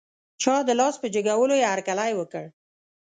چا 0.41 0.55
د 0.67 0.69
لاس 0.79 0.95
په 1.01 1.07
جګولو 1.13 1.55
یې 1.59 1.65
هر 1.71 1.79
کلی 1.87 2.11
وکړ. 2.15 2.45